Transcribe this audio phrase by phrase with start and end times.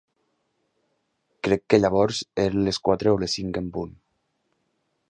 [1.47, 3.95] Crec que llavors eren les quatre o les cinc en punt.